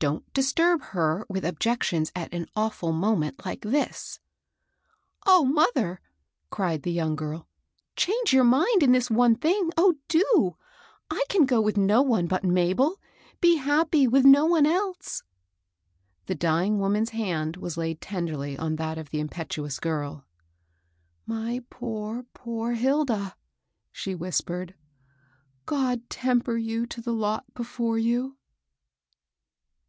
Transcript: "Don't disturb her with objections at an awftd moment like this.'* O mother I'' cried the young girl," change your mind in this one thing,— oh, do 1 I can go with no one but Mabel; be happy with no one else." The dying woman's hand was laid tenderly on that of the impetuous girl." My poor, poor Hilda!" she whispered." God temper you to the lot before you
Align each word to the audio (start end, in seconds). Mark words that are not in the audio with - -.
"Don't 0.00 0.32
disturb 0.32 0.80
her 0.80 1.26
with 1.28 1.44
objections 1.44 2.10
at 2.16 2.32
an 2.32 2.46
awftd 2.56 2.94
moment 2.94 3.44
like 3.44 3.60
this.'* 3.60 4.18
O 5.26 5.44
mother 5.44 6.00
I'' 6.02 6.06
cried 6.50 6.84
the 6.84 6.90
young 6.90 7.16
girl," 7.16 7.46
change 7.96 8.32
your 8.32 8.44
mind 8.44 8.82
in 8.82 8.92
this 8.92 9.10
one 9.10 9.34
thing,— 9.34 9.68
oh, 9.76 9.96
do 10.08 10.24
1 11.08 11.20
I 11.20 11.22
can 11.28 11.44
go 11.44 11.60
with 11.60 11.76
no 11.76 12.00
one 12.00 12.28
but 12.28 12.42
Mabel; 12.44 12.98
be 13.42 13.56
happy 13.58 14.08
with 14.08 14.24
no 14.24 14.46
one 14.46 14.64
else." 14.64 15.22
The 16.24 16.34
dying 16.34 16.78
woman's 16.78 17.10
hand 17.10 17.58
was 17.58 17.76
laid 17.76 18.00
tenderly 18.00 18.56
on 18.56 18.76
that 18.76 18.96
of 18.96 19.10
the 19.10 19.20
impetuous 19.20 19.78
girl." 19.78 20.24
My 21.36 21.62
poor, 21.68 22.22
poor 22.32 22.72
Hilda!" 22.72 23.36
she 23.92 24.14
whispered." 24.14 24.74
God 25.66 26.08
temper 26.08 26.56
you 26.56 26.86
to 26.86 27.02
the 27.02 27.12
lot 27.12 27.44
before 27.52 27.98
you 27.98 28.38